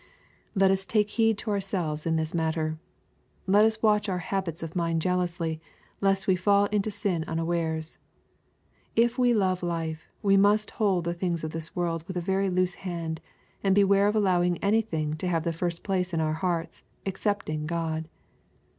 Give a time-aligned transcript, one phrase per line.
[0.55, 2.79] Let us take heed to ourselves in this matter.
[3.45, 5.61] Let us watch our habits of mind jealously,
[5.99, 7.99] lest we fall into sin unawares.
[8.95, 12.49] If we love life, we must hold the things of this world with a very
[12.49, 13.21] loose hand,
[13.63, 18.09] and beware of allowing anything to have thJfirst place In our hearts, excepting God.